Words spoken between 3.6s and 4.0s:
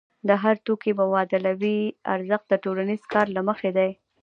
دی.